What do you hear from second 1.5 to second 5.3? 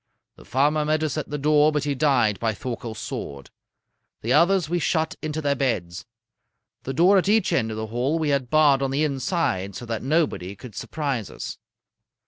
but he died by Thorkel's sword. The others we shut